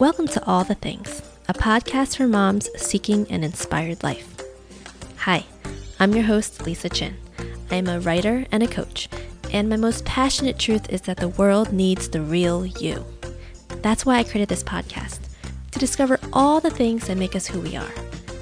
Welcome 0.00 0.28
to 0.28 0.42
All 0.46 0.64
the 0.64 0.76
Things, 0.76 1.20
a 1.46 1.52
podcast 1.52 2.16
for 2.16 2.26
moms 2.26 2.70
seeking 2.74 3.30
an 3.30 3.44
inspired 3.44 4.02
life. 4.02 4.34
Hi, 5.18 5.44
I'm 5.98 6.14
your 6.14 6.24
host, 6.24 6.64
Lisa 6.64 6.88
Chin. 6.88 7.18
I 7.70 7.74
am 7.74 7.86
a 7.86 8.00
writer 8.00 8.46
and 8.50 8.62
a 8.62 8.66
coach, 8.66 9.10
and 9.52 9.68
my 9.68 9.76
most 9.76 10.06
passionate 10.06 10.58
truth 10.58 10.88
is 10.88 11.02
that 11.02 11.18
the 11.18 11.28
world 11.28 11.74
needs 11.74 12.08
the 12.08 12.22
real 12.22 12.64
you. 12.64 13.04
That's 13.82 14.06
why 14.06 14.16
I 14.16 14.24
created 14.24 14.48
this 14.48 14.64
podcast 14.64 15.18
to 15.70 15.78
discover 15.78 16.18
all 16.32 16.60
the 16.60 16.70
things 16.70 17.06
that 17.06 17.18
make 17.18 17.36
us 17.36 17.46
who 17.46 17.60
we 17.60 17.76
are. 17.76 17.92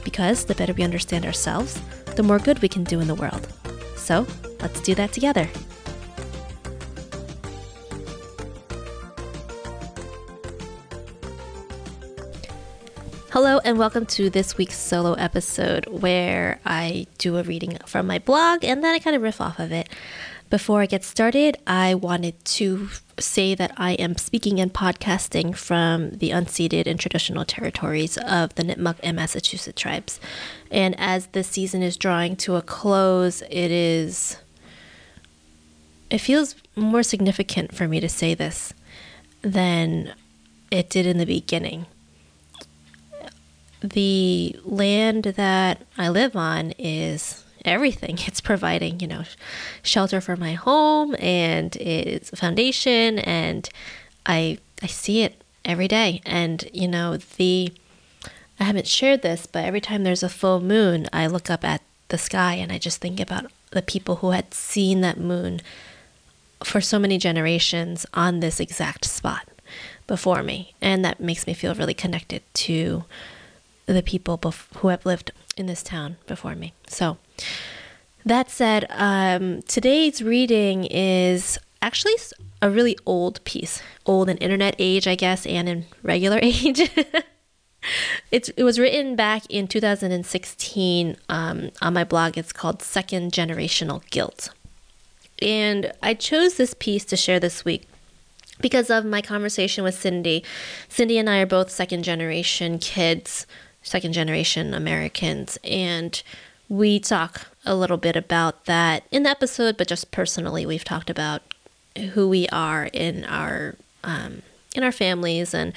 Because 0.04 0.44
the 0.44 0.54
better 0.54 0.74
we 0.74 0.84
understand 0.84 1.26
ourselves, 1.26 1.82
the 2.14 2.22
more 2.22 2.38
good 2.38 2.62
we 2.62 2.68
can 2.68 2.84
do 2.84 3.00
in 3.00 3.08
the 3.08 3.16
world. 3.16 3.52
So 3.96 4.28
let's 4.60 4.80
do 4.80 4.94
that 4.94 5.12
together. 5.12 5.48
Hello, 13.30 13.60
and 13.62 13.78
welcome 13.78 14.06
to 14.06 14.30
this 14.30 14.56
week's 14.56 14.78
solo 14.78 15.12
episode 15.12 15.84
where 15.88 16.60
I 16.64 17.06
do 17.18 17.36
a 17.36 17.42
reading 17.42 17.76
from 17.84 18.06
my 18.06 18.18
blog 18.18 18.64
and 18.64 18.82
then 18.82 18.94
I 18.94 18.98
kind 18.98 19.14
of 19.14 19.20
riff 19.20 19.38
off 19.38 19.58
of 19.58 19.70
it. 19.70 19.90
Before 20.48 20.80
I 20.80 20.86
get 20.86 21.04
started, 21.04 21.58
I 21.66 21.94
wanted 21.94 22.42
to 22.46 22.88
say 23.20 23.54
that 23.54 23.72
I 23.76 23.92
am 23.92 24.16
speaking 24.16 24.58
and 24.60 24.72
podcasting 24.72 25.54
from 25.54 26.12
the 26.12 26.30
unceded 26.30 26.86
and 26.86 26.98
traditional 26.98 27.44
territories 27.44 28.16
of 28.16 28.54
the 28.54 28.62
Nipmuc 28.62 28.96
and 29.02 29.16
Massachusetts 29.16 29.78
tribes. 29.78 30.20
And 30.70 30.98
as 30.98 31.26
this 31.26 31.48
season 31.48 31.82
is 31.82 31.98
drawing 31.98 32.34
to 32.36 32.56
a 32.56 32.62
close, 32.62 33.42
it 33.42 33.70
is. 33.70 34.38
It 36.08 36.22
feels 36.22 36.54
more 36.74 37.02
significant 37.02 37.74
for 37.74 37.86
me 37.88 38.00
to 38.00 38.08
say 38.08 38.32
this 38.32 38.72
than 39.42 40.14
it 40.70 40.88
did 40.88 41.04
in 41.04 41.18
the 41.18 41.26
beginning 41.26 41.84
the 43.80 44.56
land 44.64 45.24
that 45.24 45.82
I 45.96 46.08
live 46.08 46.36
on 46.36 46.72
is 46.78 47.44
everything. 47.64 48.18
It's 48.26 48.40
providing, 48.40 49.00
you 49.00 49.06
know, 49.06 49.24
shelter 49.82 50.20
for 50.20 50.36
my 50.36 50.54
home 50.54 51.14
and 51.18 51.74
it's 51.76 52.32
a 52.32 52.36
foundation 52.36 53.18
and 53.20 53.68
I 54.26 54.58
I 54.82 54.86
see 54.86 55.22
it 55.22 55.42
every 55.64 55.88
day. 55.88 56.20
And, 56.24 56.68
you 56.72 56.88
know, 56.88 57.16
the 57.16 57.72
I 58.60 58.64
haven't 58.64 58.88
shared 58.88 59.22
this, 59.22 59.46
but 59.46 59.64
every 59.64 59.80
time 59.80 60.02
there's 60.02 60.22
a 60.22 60.28
full 60.28 60.60
moon, 60.60 61.08
I 61.12 61.26
look 61.26 61.48
up 61.48 61.64
at 61.64 61.82
the 62.08 62.18
sky 62.18 62.54
and 62.54 62.72
I 62.72 62.78
just 62.78 63.00
think 63.00 63.20
about 63.20 63.46
the 63.70 63.82
people 63.82 64.16
who 64.16 64.30
had 64.30 64.52
seen 64.52 65.00
that 65.02 65.20
moon 65.20 65.60
for 66.64 66.80
so 66.80 66.98
many 66.98 67.18
generations 67.18 68.04
on 68.14 68.40
this 68.40 68.58
exact 68.58 69.04
spot 69.04 69.48
before 70.06 70.42
me. 70.42 70.74
And 70.80 71.04
that 71.04 71.20
makes 71.20 71.46
me 71.46 71.54
feel 71.54 71.74
really 71.74 71.94
connected 71.94 72.42
to 72.54 73.04
the 73.94 74.02
people 74.02 74.38
bef- 74.38 74.66
who 74.76 74.88
have 74.88 75.04
lived 75.06 75.32
in 75.56 75.66
this 75.66 75.82
town 75.82 76.16
before 76.26 76.54
me. 76.54 76.72
So, 76.86 77.18
that 78.24 78.50
said, 78.50 78.86
um, 78.90 79.62
today's 79.62 80.22
reading 80.22 80.84
is 80.84 81.58
actually 81.80 82.14
a 82.60 82.68
really 82.70 82.96
old 83.06 83.42
piece, 83.44 83.82
old 84.04 84.28
in 84.28 84.36
internet 84.38 84.74
age, 84.78 85.06
I 85.06 85.14
guess, 85.14 85.46
and 85.46 85.68
in 85.68 85.86
regular 86.02 86.38
age. 86.42 86.90
it's, 88.30 88.48
it 88.50 88.64
was 88.64 88.78
written 88.78 89.16
back 89.16 89.44
in 89.48 89.66
2016 89.66 91.16
um, 91.28 91.70
on 91.80 91.94
my 91.94 92.04
blog. 92.04 92.36
It's 92.36 92.52
called 92.52 92.82
Second 92.82 93.32
Generational 93.32 94.08
Guilt. 94.10 94.50
And 95.40 95.92
I 96.02 96.14
chose 96.14 96.56
this 96.56 96.74
piece 96.78 97.04
to 97.06 97.16
share 97.16 97.40
this 97.40 97.64
week 97.64 97.88
because 98.60 98.90
of 98.90 99.04
my 99.04 99.22
conversation 99.22 99.84
with 99.84 99.94
Cindy. 99.94 100.44
Cindy 100.88 101.16
and 101.16 101.30
I 101.30 101.38
are 101.38 101.46
both 101.46 101.70
second 101.70 102.02
generation 102.02 102.78
kids 102.78 103.46
second 103.82 104.12
generation 104.12 104.74
Americans. 104.74 105.58
And 105.64 106.20
we 106.68 107.00
talk 107.00 107.48
a 107.64 107.74
little 107.74 107.96
bit 107.96 108.16
about 108.16 108.66
that 108.66 109.04
in 109.10 109.22
the 109.22 109.30
episode, 109.30 109.76
but 109.76 109.88
just 109.88 110.10
personally, 110.10 110.66
we've 110.66 110.84
talked 110.84 111.10
about 111.10 111.42
who 112.12 112.28
we 112.28 112.48
are 112.48 112.88
in 112.92 113.24
our 113.24 113.76
um, 114.04 114.42
in 114.74 114.84
our 114.84 114.92
families 114.92 115.54
and 115.54 115.72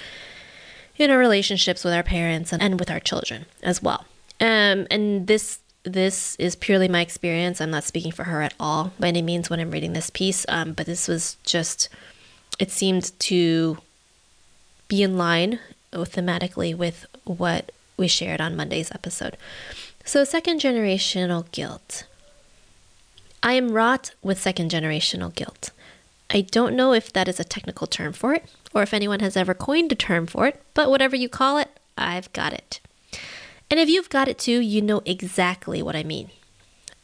in 0.98 1.10
our 1.10 1.18
relationships 1.18 1.84
with 1.84 1.94
our 1.94 2.04
parents 2.04 2.54
and, 2.54 2.62
and 2.62 2.80
with 2.80 2.92
our 2.92 3.00
children 3.00 3.46
as 3.64 3.82
well. 3.82 4.06
Um, 4.40 4.88
and 4.92 5.28
this 5.28 5.60
this 5.84 6.36
is 6.36 6.56
purely 6.56 6.88
my 6.88 7.02
experience. 7.02 7.60
I'm 7.60 7.72
not 7.72 7.84
speaking 7.84 8.12
for 8.12 8.26
her 8.26 8.42
at 8.42 8.54
all 8.60 8.94
by 9.00 9.08
any 9.08 9.22
means 9.22 9.50
when 9.50 9.60
I'm 9.60 9.72
reading 9.72 9.94
this 9.94 10.10
piece. 10.10 10.46
Um, 10.48 10.74
but 10.74 10.86
this 10.86 11.08
was 11.08 11.38
just 11.44 11.90
it 12.60 12.70
seemed 12.70 13.18
to 13.20 13.78
be 14.88 15.02
in 15.02 15.18
line 15.18 15.60
thematically 15.94 16.76
with 16.76 17.06
what 17.24 17.72
we 18.02 18.10
shared 18.10 18.42
on 18.42 18.58
Monday's 18.58 18.92
episode. 18.92 19.38
So, 20.04 20.24
second 20.24 20.60
generational 20.60 21.50
guilt. 21.52 22.04
I 23.44 23.54
am 23.54 23.72
wrought 23.72 24.12
with 24.22 24.42
second 24.42 24.72
generational 24.72 25.34
guilt. 25.34 25.70
I 26.30 26.42
don't 26.42 26.76
know 26.76 26.94
if 26.94 27.14
that 27.14 27.28
is 27.28 27.40
a 27.40 27.46
technical 27.46 27.88
term 27.88 28.12
for 28.12 28.34
it 28.34 28.44
or 28.74 28.82
if 28.82 28.94
anyone 28.94 29.20
has 29.20 29.38
ever 29.38 29.54
coined 29.54 29.92
a 29.92 29.96
term 29.96 30.26
for 30.26 30.48
it, 30.48 30.62
but 30.74 30.90
whatever 30.90 31.16
you 31.16 31.30
call 31.30 31.58
it, 31.58 31.70
I've 31.98 32.32
got 32.34 32.54
it. 32.54 32.80
And 33.70 33.80
if 33.80 33.88
you've 33.88 34.10
got 34.10 34.28
it 34.28 34.40
too, 34.40 34.60
you 34.60 34.82
know 34.82 35.02
exactly 35.06 35.82
what 35.84 35.96
I 35.96 36.04
mean. 36.04 36.32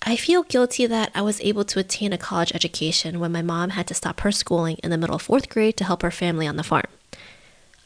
I 0.01 0.15
feel 0.15 0.43
guilty 0.43 0.85
that 0.85 1.11
I 1.13 1.21
was 1.21 1.41
able 1.41 1.65
to 1.65 1.79
attain 1.79 2.13
a 2.13 2.17
college 2.17 2.53
education 2.55 3.19
when 3.19 3.31
my 3.31 3.41
mom 3.41 3.71
had 3.71 3.87
to 3.87 3.93
stop 3.93 4.21
her 4.21 4.31
schooling 4.31 4.77
in 4.83 4.89
the 4.89 4.97
middle 4.97 5.15
of 5.15 5.21
fourth 5.21 5.49
grade 5.49 5.77
to 5.77 5.83
help 5.83 6.01
her 6.01 6.11
family 6.11 6.47
on 6.47 6.55
the 6.55 6.63
farm. 6.63 6.87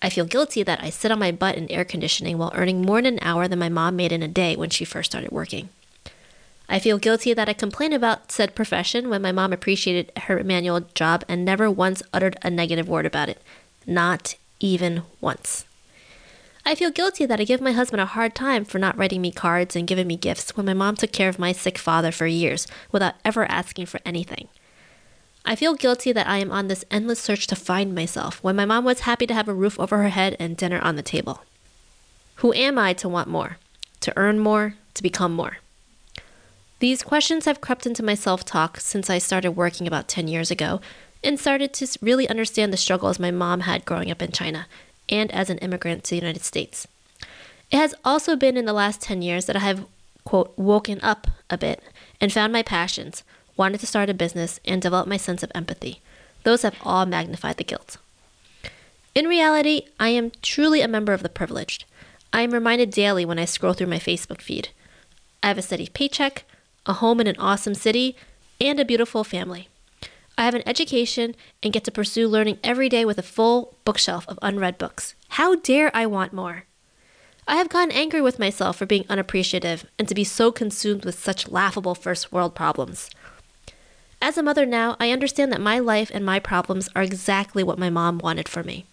I 0.01 0.09
feel 0.09 0.25
guilty 0.25 0.63
that 0.63 0.83
I 0.83 0.89
sit 0.89 1.11
on 1.11 1.19
my 1.19 1.31
butt 1.31 1.55
in 1.55 1.69
air 1.69 1.85
conditioning 1.85 2.37
while 2.37 2.51
earning 2.55 2.81
more 2.81 2.99
in 2.99 3.05
an 3.05 3.19
hour 3.21 3.47
than 3.47 3.59
my 3.59 3.69
mom 3.69 3.95
made 3.95 4.11
in 4.11 4.23
a 4.23 4.27
day 4.27 4.55
when 4.55 4.69
she 4.69 4.83
first 4.83 5.11
started 5.11 5.31
working. 5.31 5.69
I 6.67 6.79
feel 6.79 6.97
guilty 6.97 7.33
that 7.33 7.49
I 7.49 7.53
complain 7.53 7.93
about 7.93 8.31
said 8.31 8.55
profession 8.55 9.09
when 9.09 9.21
my 9.21 9.31
mom 9.31 9.53
appreciated 9.53 10.11
her 10.23 10.43
manual 10.43 10.81
job 10.95 11.23
and 11.27 11.43
never 11.43 11.69
once 11.69 12.01
uttered 12.13 12.37
a 12.41 12.49
negative 12.49 12.87
word 12.87 13.05
about 13.05 13.29
it. 13.29 13.41
Not 13.85 14.35
even 14.59 15.03
once. 15.19 15.65
I 16.65 16.75
feel 16.75 16.91
guilty 16.91 17.25
that 17.25 17.39
I 17.39 17.43
give 17.43 17.59
my 17.59 17.71
husband 17.71 18.01
a 18.01 18.05
hard 18.05 18.35
time 18.35 18.65
for 18.65 18.79
not 18.79 18.97
writing 18.97 19.21
me 19.21 19.31
cards 19.31 19.75
and 19.75 19.87
giving 19.87 20.07
me 20.07 20.15
gifts 20.15 20.55
when 20.55 20.65
my 20.65 20.73
mom 20.73 20.95
took 20.95 21.11
care 21.11 21.27
of 21.27 21.39
my 21.39 21.51
sick 21.51 21.77
father 21.77 22.11
for 22.11 22.27
years 22.27 22.67
without 22.91 23.15
ever 23.25 23.45
asking 23.45 23.87
for 23.87 23.99
anything. 24.05 24.47
I 25.43 25.55
feel 25.55 25.73
guilty 25.73 26.11
that 26.11 26.27
I 26.27 26.37
am 26.37 26.51
on 26.51 26.67
this 26.67 26.85
endless 26.91 27.19
search 27.19 27.47
to 27.47 27.55
find 27.55 27.95
myself 27.95 28.43
when 28.43 28.55
my 28.55 28.65
mom 28.65 28.85
was 28.85 29.01
happy 29.01 29.25
to 29.27 29.33
have 29.33 29.47
a 29.47 29.53
roof 29.53 29.79
over 29.79 29.97
her 29.97 30.09
head 30.09 30.35
and 30.39 30.55
dinner 30.55 30.79
on 30.79 30.95
the 30.95 31.01
table. 31.01 31.41
Who 32.35 32.53
am 32.53 32.77
I 32.77 32.93
to 32.93 33.09
want 33.09 33.27
more? 33.27 33.57
To 34.01 34.13
earn 34.15 34.39
more? 34.39 34.75
To 34.93 35.03
become 35.03 35.33
more? 35.33 35.57
These 36.79 37.03
questions 37.03 37.45
have 37.45 37.61
crept 37.61 37.85
into 37.85 38.01
my 38.01 38.15
self 38.15 38.43
talk 38.43 38.79
since 38.79 39.09
I 39.09 39.19
started 39.19 39.51
working 39.51 39.87
about 39.87 40.07
10 40.07 40.27
years 40.27 40.49
ago 40.49 40.81
and 41.23 41.39
started 41.39 41.73
to 41.73 41.87
really 42.01 42.27
understand 42.27 42.73
the 42.73 42.77
struggles 42.77 43.19
my 43.19 43.29
mom 43.29 43.61
had 43.61 43.85
growing 43.85 44.09
up 44.09 44.21
in 44.21 44.31
China 44.31 44.67
and 45.07 45.31
as 45.31 45.49
an 45.49 45.59
immigrant 45.59 46.03
to 46.05 46.09
the 46.11 46.15
United 46.21 46.43
States. 46.43 46.87
It 47.69 47.77
has 47.77 47.93
also 48.03 48.35
been 48.35 48.57
in 48.57 48.65
the 48.65 48.73
last 48.73 49.01
10 49.01 49.21
years 49.21 49.45
that 49.45 49.55
I 49.55 49.59
have, 49.59 49.85
quote, 50.23 50.53
woken 50.57 50.99
up 51.01 51.27
a 51.49 51.57
bit 51.57 51.83
and 52.19 52.33
found 52.33 52.51
my 52.51 52.63
passions, 52.63 53.23
wanted 53.57 53.79
to 53.79 53.87
start 53.87 54.09
a 54.09 54.13
business, 54.13 54.59
and 54.65 54.81
develop 54.81 55.07
my 55.07 55.17
sense 55.17 55.43
of 55.43 55.51
empathy. 55.53 56.01
Those 56.43 56.61
have 56.63 56.75
all 56.83 57.05
magnified 57.05 57.57
the 57.57 57.63
guilt. 57.63 57.97
In 59.13 59.27
reality, 59.27 59.87
I 59.99 60.09
am 60.09 60.31
truly 60.41 60.81
a 60.81 60.87
member 60.87 61.13
of 61.13 61.23
the 61.23 61.29
privileged. 61.29 61.85
I 62.33 62.41
am 62.41 62.51
reminded 62.51 62.91
daily 62.91 63.25
when 63.25 63.39
I 63.39 63.45
scroll 63.45 63.73
through 63.73 63.87
my 63.87 63.99
Facebook 63.99 64.41
feed. 64.41 64.69
I 65.43 65.49
have 65.49 65.57
a 65.57 65.61
steady 65.61 65.87
paycheck, 65.87 66.45
a 66.85 66.93
home 66.93 67.19
in 67.19 67.27
an 67.27 67.37
awesome 67.37 67.75
city, 67.75 68.15
and 68.59 68.79
a 68.79 68.85
beautiful 68.85 69.23
family. 69.23 69.67
I 70.37 70.45
have 70.45 70.53
an 70.55 70.63
education 70.65 71.35
and 71.61 71.73
get 71.73 71.83
to 71.83 71.91
pursue 71.91 72.27
learning 72.27 72.59
every 72.63 72.89
day 72.89 73.05
with 73.05 73.17
a 73.17 73.23
full 73.23 73.75
bookshelf 73.85 74.25
of 74.27 74.39
unread 74.41 74.77
books. 74.77 75.13
How 75.29 75.55
dare 75.55 75.95
I 75.95 76.05
want 76.05 76.33
more? 76.33 76.63
I 77.47 77.55
have 77.55 77.69
gotten 77.69 77.91
angry 77.91 78.21
with 78.21 78.39
myself 78.39 78.77
for 78.77 78.85
being 78.85 79.05
unappreciative 79.09 79.85
and 79.99 80.07
to 80.07 80.15
be 80.15 80.23
so 80.23 80.51
consumed 80.51 81.03
with 81.03 81.19
such 81.19 81.49
laughable 81.49 81.95
first 81.95 82.31
world 82.31 82.55
problems. 82.55 83.09
As 84.21 84.37
a 84.37 84.43
mother 84.43 84.67
now, 84.67 84.95
I 84.99 85.09
understand 85.09 85.51
that 85.51 85.59
my 85.59 85.79
life 85.79 86.11
and 86.13 86.23
my 86.23 86.39
problems 86.39 86.87
are 86.95 87.01
exactly 87.01 87.63
what 87.63 87.79
my 87.79 87.89
mom 87.89 88.19
wanted 88.19 88.47
for 88.47 88.61
me. 88.61 88.85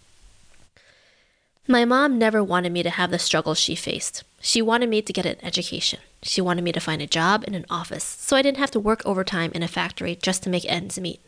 My 1.66 1.84
mom 1.84 2.18
never 2.18 2.42
wanted 2.42 2.72
me 2.72 2.82
to 2.82 2.88
have 2.88 3.10
the 3.10 3.18
struggles 3.18 3.58
she 3.58 3.74
faced. 3.74 4.24
She 4.40 4.62
wanted 4.62 4.88
me 4.88 5.02
to 5.02 5.12
get 5.12 5.26
an 5.26 5.36
education. 5.42 6.00
She 6.22 6.40
wanted 6.40 6.64
me 6.64 6.72
to 6.72 6.80
find 6.80 7.02
a 7.02 7.06
job 7.06 7.44
in 7.46 7.54
an 7.54 7.66
office 7.68 8.04
so 8.04 8.36
I 8.36 8.42
didn't 8.42 8.56
have 8.56 8.70
to 8.70 8.80
work 8.80 9.02
overtime 9.04 9.52
in 9.54 9.62
a 9.62 9.68
factory 9.68 10.16
just 10.16 10.42
to 10.44 10.50
make 10.50 10.64
ends 10.64 10.98
meet. 10.98 11.20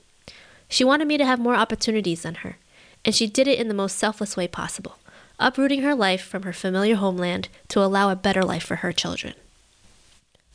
She 0.67 0.82
wanted 0.82 1.06
me 1.06 1.19
to 1.19 1.26
have 1.26 1.38
more 1.38 1.55
opportunities 1.55 2.23
than 2.23 2.37
her, 2.37 2.56
and 3.05 3.14
she 3.14 3.26
did 3.26 3.47
it 3.47 3.58
in 3.58 3.69
the 3.69 3.75
most 3.75 3.99
selfless 3.99 4.35
way 4.35 4.49
possible, 4.49 4.97
uprooting 5.38 5.82
her 5.82 5.94
life 5.94 6.23
from 6.23 6.44
her 6.44 6.55
familiar 6.55 6.94
homeland 6.94 7.49
to 7.69 7.85
allow 7.85 8.08
a 8.08 8.17
better 8.17 8.43
life 8.43 8.64
for 8.64 8.76
her 8.76 8.93
children. 8.93 9.35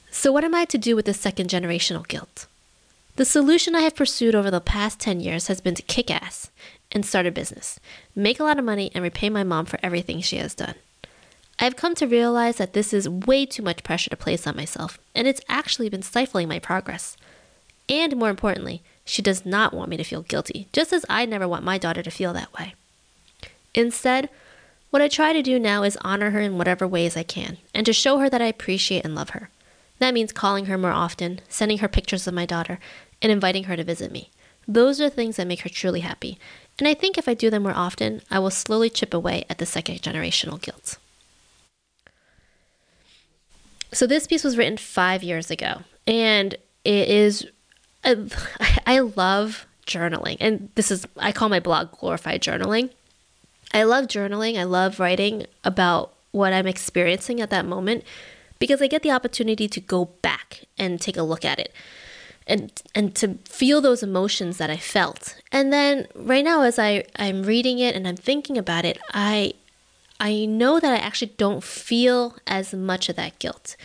So, 0.10 0.32
what 0.32 0.44
am 0.44 0.56
I 0.56 0.66
to 0.66 0.80
do 0.80 0.96
with 0.96 1.06
this 1.06 1.20
second 1.20 1.50
generational 1.50 2.08
guilt? 2.08 2.48
The 3.18 3.26
solution 3.26 3.76
I 3.76 3.82
have 3.82 3.96
pursued 3.96 4.36
over 4.36 4.52
the 4.52 4.60
past 4.60 5.00
10 5.00 5.22
years 5.22 5.48
has 5.48 5.62
been 5.62 5.76
to 5.76 5.82
kick 5.82 6.12
ass 6.12 6.52
and 6.92 7.06
start 7.06 7.26
a 7.26 7.32
business, 7.32 7.80
make 8.14 8.42
a 8.42 8.44
lot 8.44 8.60
of 8.60 8.66
money, 8.66 8.92
and 8.94 9.02
repay 9.02 9.30
my 9.30 9.44
mom 9.44 9.66
for 9.66 9.80
everything 9.82 10.20
she 10.20 10.36
has 10.36 10.54
done. 10.54 10.76
I've 11.58 11.78
come 11.78 11.96
to 11.96 12.08
realize 12.08 12.58
that 12.58 12.74
this 12.74 12.92
is 12.94 13.08
way 13.08 13.46
too 13.46 13.64
much 13.64 13.84
pressure 13.84 14.10
to 14.10 14.18
place 14.18 14.46
on 14.46 14.58
myself, 14.58 15.00
and 15.16 15.28
it's 15.28 15.40
actually 15.48 15.88
been 15.88 16.02
stifling 16.02 16.50
my 16.50 16.60
progress. 16.60 17.16
And 17.88 18.18
more 18.18 18.30
importantly, 18.30 18.82
she 19.06 19.22
does 19.22 19.46
not 19.46 19.74
want 19.74 19.90
me 19.90 19.96
to 19.96 20.04
feel 20.04 20.24
guilty, 20.24 20.68
just 20.74 20.92
as 20.92 21.06
I 21.08 21.26
never 21.26 21.48
want 21.48 21.64
my 21.64 21.78
daughter 21.78 22.04
to 22.04 22.12
feel 22.12 22.34
that 22.34 22.52
way. 22.60 22.76
Instead, 23.74 24.30
what 24.90 25.02
I 25.02 25.08
try 25.08 25.32
to 25.32 25.42
do 25.42 25.58
now 25.58 25.84
is 25.84 25.98
honor 26.02 26.32
her 26.32 26.42
in 26.42 26.58
whatever 26.58 26.86
ways 26.86 27.16
I 27.16 27.24
can, 27.24 27.60
and 27.74 27.86
to 27.86 27.94
show 27.94 28.18
her 28.18 28.30
that 28.30 28.42
I 28.42 28.48
appreciate 28.48 29.06
and 29.06 29.16
love 29.16 29.30
her. 29.30 29.50
That 30.00 30.14
means 30.14 30.34
calling 30.34 30.66
her 30.66 30.78
more 30.78 30.92
often, 30.92 31.40
sending 31.48 31.78
her 31.78 31.88
pictures 31.88 32.28
of 32.28 32.34
my 32.34 32.46
daughter, 32.46 32.80
and 33.22 33.32
inviting 33.32 33.66
her 33.66 33.76
to 33.76 33.84
visit 33.84 34.12
me. 34.12 34.30
Those 34.68 35.00
are 35.00 35.10
things 35.10 35.36
that 35.36 35.48
make 35.48 35.62
her 35.62 35.70
truly 35.70 36.00
happy, 36.00 36.40
and 36.80 36.88
I 36.88 36.94
think 36.94 37.18
if 37.18 37.28
I 37.28 37.34
do 37.34 37.50
them 37.50 37.64
more 37.64 37.74
often, 37.74 38.22
I 38.30 38.40
will 38.40 38.50
slowly 38.50 38.90
chip 38.90 39.14
away 39.14 39.46
at 39.50 39.60
the 39.60 39.66
second 39.66 40.02
generational 40.02 40.62
guilt. 40.62 40.98
So, 43.92 44.06
this 44.08 44.28
piece 44.28 44.44
was 44.44 44.58
written 44.58 44.78
five 44.78 45.24
years 45.24 45.52
ago, 45.52 45.82
and 46.08 46.54
it 46.84 47.10
is 47.10 47.48
uh, 48.04 48.16
I 48.86 49.00
love 49.00 49.68
journaling, 49.86 50.38
and 50.40 50.70
this 50.76 50.92
is 50.92 51.08
I 51.18 51.32
call 51.32 51.50
my 51.50 51.60
blog 51.60 51.92
glorified 51.92 52.42
journaling. 52.42 52.90
I 53.74 53.84
love 53.84 54.06
journaling. 54.06 54.58
I 54.58 54.64
love 54.64 55.00
writing 55.00 55.46
about 55.64 56.14
what 56.32 56.54
I'm 56.54 56.68
experiencing 56.68 57.40
at 57.40 57.50
that 57.50 57.66
moment 57.66 58.04
because 58.60 58.82
I 58.82 58.88
get 58.88 59.04
the 59.04 59.12
opportunity 59.12 59.68
to 59.68 59.80
go 59.80 60.06
back 60.22 60.66
and 60.78 61.00
take 61.00 61.18
a 61.18 61.24
look 61.24 61.46
at 61.46 61.60
it 61.60 61.74
and 62.48 62.72
and 62.94 63.16
to 63.16 63.36
feel 63.46 63.82
those 63.82 64.04
emotions 64.04 64.58
that 64.58 64.70
I 64.70 64.78
felt. 64.78 65.36
And 65.52 65.72
then 65.74 66.08
right 66.16 66.44
now 66.44 66.62
as 66.62 66.78
I 66.78 67.06
I'm 67.16 67.44
reading 67.44 67.80
it 67.80 67.96
and 67.96 68.08
I'm 68.08 68.18
thinking 68.18 68.58
about 68.58 68.86
it, 68.86 69.00
I 69.14 69.54
I 70.20 70.46
know 70.46 70.80
that 70.80 70.94
I 70.94 70.98
actually 70.98 71.34
don't 71.38 71.64
feel 71.64 72.38
as 72.48 72.74
much 72.74 73.10
of 73.10 73.16
that 73.18 73.40
guilt. 73.40 73.76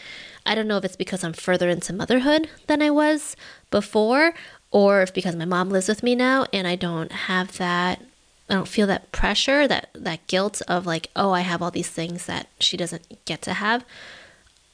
I 0.47 0.55
don't 0.55 0.69
know 0.69 0.77
if 0.79 0.85
it's 0.85 0.97
because 0.97 1.23
I'm 1.23 1.33
further 1.33 1.69
into 1.69 1.93
motherhood 1.93 2.49
than 2.67 2.83
I 2.83 2.91
was 2.91 3.37
before, 3.71 4.35
or 4.71 5.03
if 5.03 5.12
because 5.12 5.37
my 5.37 5.45
mom 5.45 5.71
lives 5.71 5.89
with 5.89 6.03
me 6.03 6.15
now 6.15 6.47
and 6.53 6.67
I 6.67 6.77
don't 6.77 7.12
have 7.12 7.59
that 7.59 8.01
I 8.49 8.55
don't 8.55 8.69
feel 8.69 8.89
that 8.89 9.12
pressure, 9.12 9.69
that 9.69 9.91
that 9.95 10.27
guilt 10.27 10.61
of 10.67 10.85
like, 10.85 11.09
oh, 11.15 11.31
I 11.31 11.43
have 11.43 11.62
all 11.62 11.71
these 11.71 11.89
things 11.89 12.27
that 12.27 12.49
she 12.59 12.77
doesn't 12.77 13.25
get 13.25 13.43
to 13.43 13.55
have. 13.55 13.85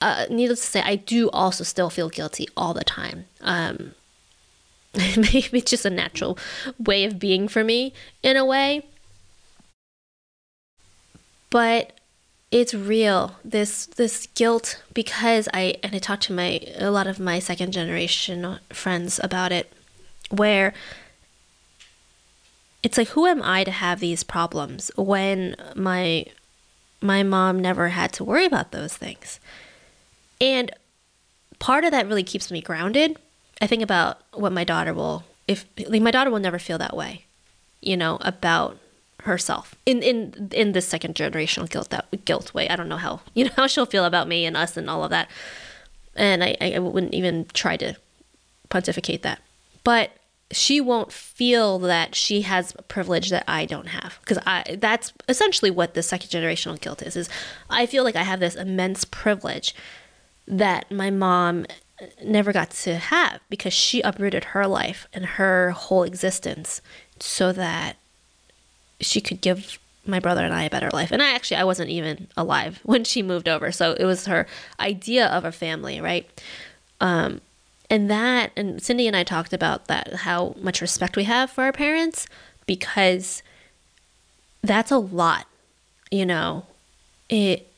Uh, 0.01 0.27
needless 0.31 0.61
to 0.61 0.67
say, 0.67 0.83
I 0.83 0.97
do 0.97 1.31
also 1.31 1.65
still 1.65 1.91
feel 1.91 2.09
guilty 2.09 2.49
all 2.57 2.75
the 2.75 2.85
time. 2.85 3.25
Um, 3.41 3.95
maybe 4.95 5.59
it's 5.59 5.71
just 5.71 5.87
a 5.87 5.91
natural 5.91 6.39
way 6.79 7.05
of 7.05 7.19
being 7.19 7.49
for 7.49 7.65
me 7.65 7.93
in 8.23 8.37
a 8.37 8.45
way. 8.45 8.87
But 11.51 11.93
it's 12.51 12.75
real 12.75 13.37
this 13.45 13.87
this 13.87 14.29
guilt 14.35 14.81
because 14.95 15.49
i 15.53 15.75
and 15.83 15.95
i 15.95 15.99
talked 15.99 16.23
to 16.23 16.33
my 16.33 16.61
a 16.79 16.91
lot 16.91 17.07
of 17.07 17.19
my 17.19 17.39
second 17.39 17.73
generation 17.73 18.59
friends 18.71 19.19
about 19.23 19.51
it 19.51 19.73
where 20.31 20.73
it's 22.83 22.97
like 22.97 23.09
who 23.09 23.27
am 23.27 23.43
i 23.43 23.65
to 23.65 23.71
have 23.71 23.99
these 23.99 24.23
problems 24.23 24.93
when 24.97 25.57
my 25.75 26.25
my 27.01 27.23
mom 27.23 27.59
never 27.59 27.89
had 27.89 28.13
to 28.13 28.23
worry 28.23 28.47
about 28.47 28.71
those 28.71 28.97
things 28.97 29.41
and 30.41 30.71
part 31.59 31.85
of 31.85 31.91
that 31.93 32.07
really 32.07 32.23
keeps 32.23 32.51
me 32.51 32.61
grounded. 32.61 33.19
I 33.61 33.67
think 33.67 33.83
about 33.83 34.21
what 34.33 34.53
my 34.53 34.65
daughter 34.65 34.93
will 34.93 35.25
if 35.49 35.65
like 35.87 36.03
my 36.03 36.11
daughter 36.11 36.31
will 36.31 36.41
never 36.41 36.59
feel 36.59 36.79
that 36.79 36.97
way 36.97 37.27
you 37.81 37.97
know 37.97 38.19
about 38.21 38.79
herself 39.23 39.75
in 39.87 40.03
in 40.03 40.51
in 40.53 40.73
this 40.73 40.87
second 40.87 41.15
generational 41.15 41.69
guilt 41.69 41.91
that 41.91 42.25
guilt 42.25 42.53
way. 42.55 42.69
I 42.69 42.77
don't 42.77 42.89
know 42.89 42.97
how 42.97 43.21
you 43.35 43.45
know 43.45 43.51
how 43.57 43.67
she'll 43.67 43.87
feel 43.87 44.05
about 44.05 44.29
me 44.29 44.45
and 44.45 44.57
us 44.57 44.77
and 44.77 44.91
all 44.91 45.05
of 45.05 45.11
that, 45.11 45.31
and 46.15 46.43
I 46.45 46.57
I 46.61 46.79
wouldn't 46.79 47.15
even 47.15 47.47
try 47.53 47.77
to 47.79 47.95
pontificate 48.69 49.23
that, 49.23 49.41
but 49.85 50.11
she 50.53 50.81
won't 50.81 51.13
feel 51.13 51.81
that 51.81 52.15
she 52.15 52.43
has 52.43 52.73
privilege 52.87 53.31
that 53.31 53.43
I 53.49 53.67
don't 53.67 53.89
have 53.89 54.19
because 54.21 54.39
I 54.47 54.77
that's 54.79 55.13
essentially 55.29 55.71
what 55.71 55.95
the 55.95 56.03
second 56.03 56.31
generational 56.31 56.81
guilt 56.81 57.03
is 57.03 57.17
is 57.17 57.29
I 57.69 57.87
feel 57.87 58.05
like 58.05 58.15
I 58.15 58.23
have 58.23 58.39
this 58.39 58.55
immense 58.55 59.05
privilege 59.05 59.75
that 60.47 60.91
my 60.91 61.11
mom 61.11 61.67
never 62.23 62.53
got 62.53 62.71
to 62.71 62.97
have 62.97 63.41
because 63.49 63.73
she 63.73 64.01
uprooted 64.03 64.45
her 64.45 64.67
life 64.67 65.07
and 65.13 65.25
her 65.25 65.71
whole 65.71 66.03
existence 66.03 66.83
so 67.19 67.53
that 67.53 67.97
she 69.01 69.21
could 69.21 69.41
give 69.41 69.79
my 70.05 70.21
brother 70.21 70.45
and 70.45 70.55
I 70.55 70.65
a 70.65 70.71
better 70.71 70.91
life. 70.93 71.11
And 71.11 71.23
I 71.23 71.35
actually 71.35 71.57
I 71.57 71.65
wasn't 71.65 71.91
even 71.91 72.29
alive 72.37 72.81
when 72.85 73.05
she 73.05 73.23
moved 73.23 73.49
over. 73.49 73.73
So 73.73 73.93
it 73.93 74.05
was 74.05 74.27
her 74.27 74.47
idea 74.79 75.27
of 75.27 75.45
a 75.45 75.53
family, 75.53 76.01
right? 76.01 76.29
Um 77.01 77.41
and 77.89 78.11
that 78.11 78.53
and 78.57 78.83
Cindy 78.83 79.07
and 79.07 79.17
I 79.17 79.25
talked 79.25 79.53
about 79.53 79.87
that 79.87 80.13
how 80.15 80.55
much 80.61 80.81
respect 80.81 81.17
we 81.17 81.25
have 81.25 81.51
for 81.51 81.65
our 81.65 81.73
parents 81.73 82.27
because 82.67 83.43
that's 84.63 84.91
a 84.91 84.99
lot, 84.99 85.47
you 86.11 86.27
know. 86.27 86.67
It 87.29 87.71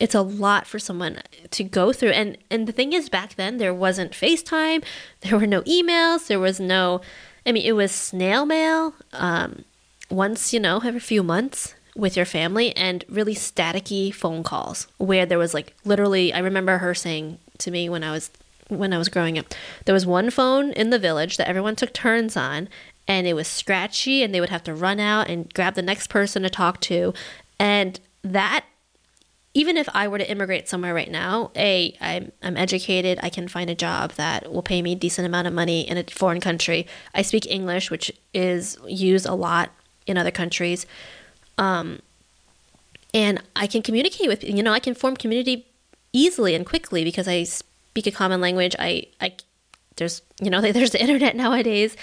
it's 0.00 0.14
a 0.14 0.22
lot 0.22 0.66
for 0.66 0.78
someone 0.78 1.20
to 1.50 1.62
go 1.62 1.92
through 1.92 2.10
and 2.10 2.36
and 2.50 2.66
the 2.66 2.72
thing 2.72 2.92
is 2.92 3.08
back 3.08 3.34
then 3.36 3.58
there 3.58 3.74
wasn't 3.74 4.12
FaceTime, 4.12 4.82
there 5.20 5.38
were 5.38 5.46
no 5.46 5.62
emails, 5.62 6.26
there 6.26 6.40
was 6.40 6.58
no 6.58 7.00
I 7.46 7.52
mean 7.52 7.64
it 7.64 7.72
was 7.72 7.92
snail 7.92 8.46
mail. 8.46 8.94
Um 9.12 9.64
once, 10.10 10.52
you 10.52 10.58
know, 10.58 10.80
every 10.84 10.98
few 10.98 11.22
months 11.22 11.74
with 11.94 12.16
your 12.16 12.26
family 12.26 12.74
and 12.76 13.04
really 13.08 13.34
staticky 13.34 14.12
phone 14.12 14.42
calls 14.42 14.88
where 14.96 15.26
there 15.26 15.38
was 15.38 15.54
like 15.54 15.74
literally 15.84 16.32
I 16.32 16.38
remember 16.38 16.78
her 16.78 16.94
saying 16.94 17.38
to 17.58 17.70
me 17.70 17.88
when 17.88 18.02
I 18.02 18.10
was 18.10 18.30
when 18.68 18.92
I 18.92 18.98
was 18.98 19.08
growing 19.08 19.38
up, 19.38 19.46
there 19.84 19.92
was 19.92 20.06
one 20.06 20.30
phone 20.30 20.72
in 20.72 20.90
the 20.90 20.98
village 20.98 21.36
that 21.36 21.48
everyone 21.48 21.76
took 21.76 21.92
turns 21.92 22.36
on 22.36 22.68
and 23.06 23.26
it 23.26 23.34
was 23.34 23.48
scratchy 23.48 24.22
and 24.22 24.34
they 24.34 24.40
would 24.40 24.50
have 24.50 24.62
to 24.64 24.74
run 24.74 25.00
out 25.00 25.28
and 25.28 25.52
grab 25.52 25.74
the 25.74 25.82
next 25.82 26.08
person 26.08 26.42
to 26.42 26.50
talk 26.50 26.80
to 26.80 27.12
and 27.58 28.00
that 28.22 28.64
even 29.52 29.76
if 29.76 29.88
I 29.92 30.06
were 30.06 30.18
to 30.18 30.30
immigrate 30.30 30.68
somewhere 30.68 30.94
right 30.94 31.10
now, 31.10 31.50
a 31.56 31.96
I'm 32.00 32.32
I'm 32.42 32.56
educated, 32.56 33.18
I 33.22 33.30
can 33.30 33.48
find 33.48 33.68
a 33.68 33.74
job 33.74 34.12
that 34.12 34.52
will 34.52 34.62
pay 34.62 34.80
me 34.80 34.92
a 34.92 34.96
decent 34.96 35.26
amount 35.26 35.48
of 35.48 35.52
money 35.52 35.88
in 35.88 35.96
a 35.96 36.04
foreign 36.04 36.40
country. 36.40 36.86
I 37.14 37.22
speak 37.22 37.46
English, 37.46 37.90
which 37.90 38.12
is 38.32 38.78
used 38.86 39.26
a 39.26 39.34
lot 39.34 39.70
in 40.06 40.16
other 40.16 40.30
countries. 40.30 40.86
Um, 41.58 42.00
and 43.12 43.42
I 43.56 43.66
can 43.66 43.82
communicate 43.82 44.28
with, 44.28 44.44
you 44.44 44.62
know, 44.62 44.72
I 44.72 44.78
can 44.78 44.94
form 44.94 45.16
community 45.16 45.66
easily 46.12 46.54
and 46.54 46.64
quickly 46.64 47.04
because 47.04 47.26
I 47.28 47.44
speak 47.44 48.06
a 48.06 48.10
common 48.10 48.40
language. 48.40 48.76
I, 48.78 49.06
I, 49.20 49.34
there's, 49.96 50.22
you 50.40 50.50
know, 50.50 50.60
there's 50.72 50.92
the 50.92 51.00
internet 51.00 51.36
nowadays. 51.36 51.96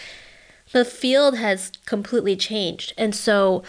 The 0.74 0.84
field 0.84 1.38
has 1.38 1.72
completely 1.86 2.36
changed. 2.36 2.94
And 2.98 3.16
so 3.16 3.64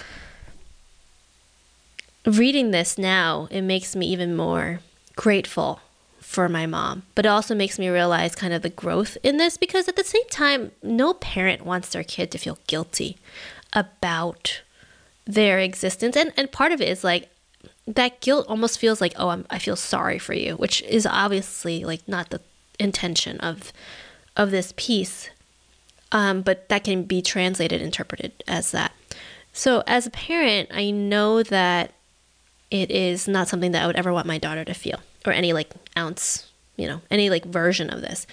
reading 2.27 2.71
this 2.71 2.99
now, 2.99 3.49
it 3.51 3.63
makes 3.63 3.97
me 3.97 4.07
even 4.07 4.37
more 4.37 4.81
grateful 5.17 5.81
for 6.21 6.49
my 6.49 6.67
mom, 6.67 7.05
but 7.15 7.25
it 7.25 7.29
also 7.29 7.55
makes 7.55 7.79
me 7.79 7.89
realize 7.89 8.35
kind 8.35 8.53
of 8.53 8.63
the 8.63 8.69
growth 8.69 9.17
in 9.23 9.39
this 9.39 9.57
because 9.57 9.89
at 9.89 9.97
the 9.97 10.05
same 10.05 10.29
time, 10.29 10.73
no 10.83 11.15
parent 11.15 11.65
wants 11.65 11.89
their 11.89 12.05
kid 12.05 12.31
to 12.31 12.39
feel 12.39 12.59
guilty 12.67 13.17
about 13.73 14.63
their 15.27 15.59
existence. 15.59 16.17
And 16.17 16.33
and 16.37 16.53
part 16.53 16.73
of 16.73 16.81
it 16.81 16.89
is 16.89 17.03
like 17.03 17.31
that 17.89 18.21
guilt 18.21 18.47
almost 18.49 18.79
feels 18.79 19.01
like 19.01 19.15
oh 19.17 19.31
I'm, 19.31 19.47
i 19.51 19.59
feel 19.59 19.77
sorry 19.77 20.19
for 20.19 20.35
you 20.35 20.57
which 20.57 20.83
is 20.83 21.07
obviously 21.07 21.85
like 21.85 22.07
not 22.07 22.31
the 22.31 22.41
intention 22.79 23.39
of 23.41 23.73
of 24.37 24.51
this 24.51 24.73
piece 24.77 25.31
um, 26.11 26.41
but 26.41 26.69
that 26.71 26.85
can 26.85 27.03
be 27.03 27.21
translated 27.21 27.83
interpreted 27.83 28.43
as 28.49 28.71
that. 28.71 28.93
So 29.53 29.83
as 29.87 30.07
a 30.07 30.11
parent 30.11 30.69
i 30.73 30.91
know 30.91 31.43
that 31.43 31.93
it 32.71 32.91
is 32.91 33.27
not 33.27 33.49
something 33.49 33.73
that 33.73 33.83
i 33.83 33.87
would 33.87 33.97
ever 33.97 34.13
want 34.13 34.27
my 34.27 34.39
daughter 34.39 34.65
to 34.65 34.75
feel 34.75 35.01
or 35.27 35.33
any 35.33 35.53
like 35.53 35.71
ounce 35.97 36.49
you 36.77 36.87
know 36.87 37.01
any 37.11 37.31
like 37.31 37.45
version 37.45 37.91
of 37.91 38.01
this 38.01 38.27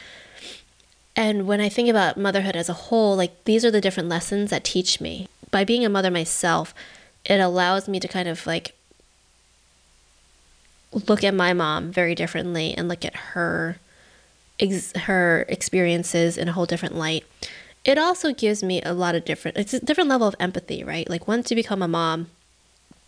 and 1.15 1.47
when 1.47 1.61
I 1.61 1.69
think 1.69 1.89
about 1.89 2.17
motherhood 2.17 2.55
as 2.55 2.67
a 2.67 2.73
whole, 2.73 3.15
like 3.15 3.45
these 3.45 3.63
are 3.63 3.71
the 3.71 3.81
different 3.81 4.09
lessons 4.09 4.49
that 4.49 4.63
teach 4.63 4.99
me. 4.99 5.27
By 5.49 5.63
being 5.63 5.85
a 5.85 5.89
mother 5.89 6.11
myself, 6.11 6.73
it 7.23 7.39
allows 7.39 7.87
me 7.87 7.99
to 8.01 8.07
kind 8.07 8.27
of 8.27 8.45
like 8.45 8.75
look 11.07 11.23
at 11.23 11.33
my 11.33 11.53
mom 11.53 11.91
very 11.91 12.15
differently 12.15 12.73
and 12.75 12.87
look 12.87 13.05
at 13.05 13.15
her 13.15 13.77
ex- 14.59 14.95
her 14.95 15.45
experiences 15.47 16.37
in 16.37 16.49
a 16.49 16.51
whole 16.51 16.65
different 16.65 16.95
light. 16.95 17.25
It 17.85 17.97
also 17.97 18.33
gives 18.33 18.63
me 18.63 18.81
a 18.81 18.93
lot 18.93 19.15
of 19.15 19.23
different 19.23 19.57
it's 19.57 19.73
a 19.73 19.79
different 19.79 20.09
level 20.09 20.27
of 20.27 20.35
empathy, 20.37 20.83
right? 20.83 21.09
Like 21.09 21.27
once 21.27 21.49
you 21.49 21.55
become 21.55 21.81
a 21.81 21.87
mom, 21.87 22.27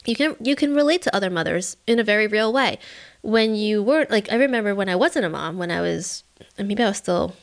you 0.08 0.16
can 0.16 0.36
you 0.40 0.56
can 0.56 0.74
relate 0.74 1.02
to 1.04 1.16
other 1.16 1.30
mothers 1.30 1.76
in 1.86 2.00
a 2.00 2.04
very 2.04 2.28
real 2.28 2.52
way. 2.52 2.80
When 3.22 3.56
you 3.56 3.84
weren't 3.84 4.10
like 4.10 4.32
I 4.32 4.36
remember 4.36 4.74
when 4.74 4.90
I 4.90 4.96
wasn't 4.96 5.26
a 5.26 5.30
mom, 5.30 5.58
when 5.58 5.70
I 5.70 5.82
was 5.82 6.24
maybe 6.58 6.82
I 6.82 6.88
was 6.88 6.98
still 6.98 7.36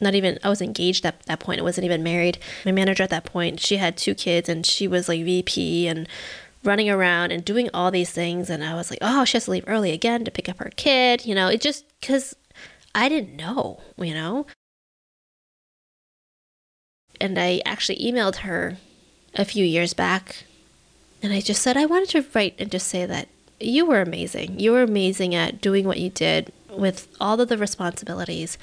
not 0.00 0.16
even 0.16 0.38
I 0.42 0.48
was 0.48 0.60
engaged 0.60 1.06
at 1.06 1.22
that 1.26 1.38
point. 1.38 1.60
I 1.60 1.62
wasn't 1.62 1.84
even 1.84 2.02
married. 2.02 2.38
My 2.64 2.72
manager 2.72 3.04
at 3.04 3.10
that 3.10 3.24
point, 3.24 3.60
she 3.60 3.76
had 3.76 3.96
two 3.96 4.14
kids 4.14 4.48
and 4.48 4.66
she 4.66 4.88
was 4.88 5.08
like 5.08 5.24
VP 5.24 5.86
and 5.86 6.08
running 6.64 6.90
around 6.90 7.30
and 7.30 7.44
doing 7.44 7.70
all 7.72 7.90
these 7.90 8.10
things 8.10 8.50
and 8.50 8.64
I 8.64 8.74
was 8.74 8.90
like, 8.90 8.98
"Oh, 9.00 9.24
she 9.24 9.36
has 9.36 9.44
to 9.44 9.52
leave 9.52 9.64
early 9.68 9.92
again 9.92 10.24
to 10.24 10.30
pick 10.30 10.48
up 10.48 10.58
her 10.58 10.72
kid." 10.74 11.24
You 11.24 11.36
know, 11.36 11.46
it 11.48 11.60
just 11.60 11.84
cuz 12.02 12.34
I 12.94 13.08
didn't 13.08 13.36
know, 13.36 13.80
you 13.96 14.12
know. 14.14 14.46
And 17.20 17.38
I 17.38 17.62
actually 17.64 17.98
emailed 17.98 18.36
her 18.36 18.78
a 19.36 19.44
few 19.44 19.64
years 19.64 19.94
back 19.94 20.44
and 21.22 21.32
I 21.32 21.40
just 21.40 21.62
said 21.62 21.76
I 21.76 21.86
wanted 21.86 22.08
to 22.10 22.26
write 22.34 22.54
and 22.58 22.70
just 22.70 22.88
say 22.88 23.06
that 23.06 23.28
you 23.60 23.84
were 23.84 24.00
amazing. 24.00 24.58
You 24.58 24.72
were 24.72 24.82
amazing 24.82 25.34
at 25.34 25.60
doing 25.60 25.86
what 25.86 26.00
you 26.00 26.08
did 26.10 26.52
with 26.70 27.08
all 27.20 27.40
of 27.40 27.48
the 27.48 27.58
responsibilities 27.58 28.56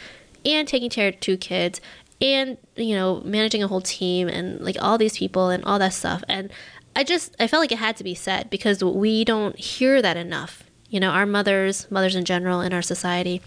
and 0.43 0.67
taking 0.67 0.89
care 0.89 1.09
of 1.09 1.19
two 1.19 1.37
kids 1.37 1.79
and 2.19 2.57
you 2.75 2.95
know 2.95 3.21
managing 3.23 3.61
a 3.61 3.67
whole 3.67 3.81
team 3.81 4.27
and 4.27 4.59
like 4.61 4.77
all 4.81 4.97
these 4.97 5.17
people 5.17 5.49
and 5.49 5.63
all 5.65 5.79
that 5.79 5.93
stuff. 5.93 6.23
And 6.27 6.51
i 6.95 7.03
just 7.03 7.35
i 7.39 7.47
felt 7.47 7.61
like 7.61 7.71
it 7.71 7.77
had 7.77 7.95
to 7.97 8.03
be 8.03 8.15
said 8.15 8.49
because 8.49 8.83
we 8.83 9.23
don't 9.23 9.57
hear 9.57 10.01
that 10.01 10.17
enough. 10.17 10.63
You 10.89 10.99
know 10.99 11.11
our 11.11 11.25
mothers 11.25 11.89
mothers 11.91 12.15
in 12.15 12.25
general 12.25 12.61
in 12.61 12.73
our 12.73 12.81
society 12.81 13.41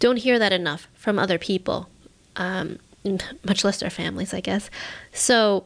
don't 0.00 0.18
hear 0.18 0.38
that 0.38 0.52
enough 0.52 0.88
from 0.94 1.18
other 1.18 1.38
people 1.38 1.88
um, 2.36 2.78
much 3.44 3.64
less 3.64 3.80
their 3.80 3.90
families 3.90 4.34
i 4.34 4.40
guess. 4.40 4.68
So 5.12 5.64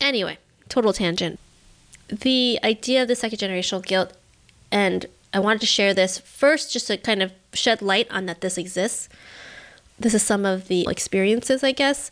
anyway 0.00 0.38
total 0.68 0.92
tangent 0.92 1.38
the 2.08 2.58
idea 2.62 3.02
of 3.02 3.08
the 3.08 3.16
second 3.16 3.38
generational 3.38 3.84
guilt 3.84 4.12
and 4.70 5.06
i 5.32 5.38
wanted 5.38 5.60
to 5.60 5.66
share 5.66 5.94
this 5.94 6.18
first 6.18 6.72
just 6.72 6.86
to 6.86 6.96
kind 6.96 7.22
of 7.22 7.32
shed 7.54 7.80
light 7.82 8.06
on 8.10 8.26
that 8.26 8.40
this 8.40 8.58
exists 8.58 9.08
this 10.02 10.14
is 10.14 10.22
some 10.22 10.44
of 10.44 10.68
the 10.68 10.86
experiences, 10.88 11.62
I 11.62 11.72
guess, 11.72 12.10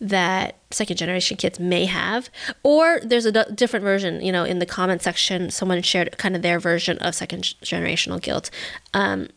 that 0.00 0.56
second 0.70 0.96
generation 0.96 1.36
kids 1.36 1.58
may 1.58 1.86
have. 1.86 2.28
Or 2.62 3.00
there's 3.02 3.26
a 3.26 3.32
d- 3.32 3.54
different 3.54 3.84
version, 3.84 4.20
you 4.20 4.32
know, 4.32 4.44
in 4.44 4.58
the 4.58 4.66
comment 4.66 5.02
section, 5.02 5.50
someone 5.50 5.80
shared 5.82 6.16
kind 6.18 6.36
of 6.36 6.42
their 6.42 6.58
version 6.58 6.98
of 6.98 7.14
second 7.14 7.42
generational 7.62 8.20
guilt. 8.20 8.50
Um, 8.94 9.28